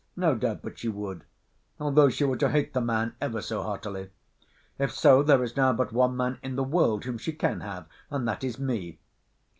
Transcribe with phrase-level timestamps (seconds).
[0.15, 1.25] —No doubt but she would;
[1.79, 4.09] although she were to hate the man ever so heartily.
[4.79, 8.27] If so, there is now but one man in the world whom she can have—and
[8.27, 8.97] that is me.